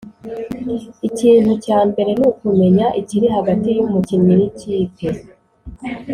[1.07, 5.07] Ikintu cya mbere nukumenya ikiri hagati y’umukinnyi n’ikipe